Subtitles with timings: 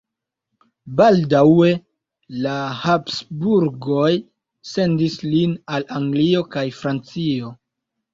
[0.99, 1.67] Baldaŭe
[2.45, 2.53] la
[2.85, 4.07] Habsburgoj
[4.71, 7.53] sendis lin al Anglio kaj Francio.